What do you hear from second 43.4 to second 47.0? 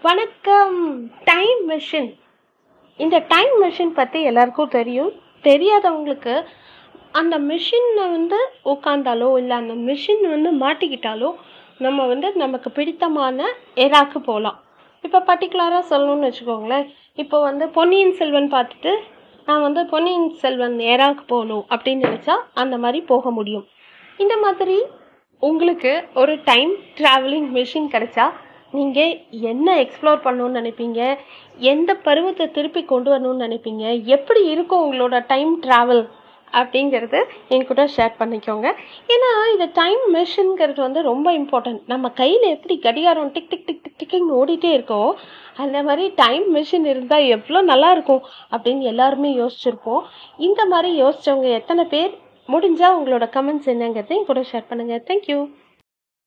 tick tick tick ticking ஓடிட்டே இருக்கோ அந்த மாதிரி டைம் மிஷின்